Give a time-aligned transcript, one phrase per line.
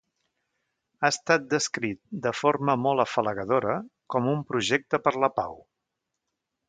[1.01, 3.77] Ha estat descrit, de forma molt afalagadora,
[4.15, 5.55] com un projecte per la pau.